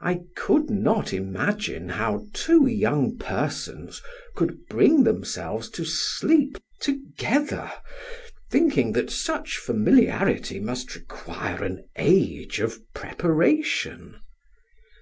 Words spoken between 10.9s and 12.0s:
require an